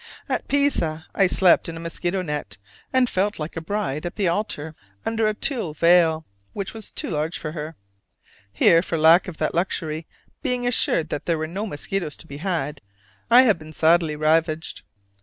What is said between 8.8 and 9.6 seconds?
for lack of that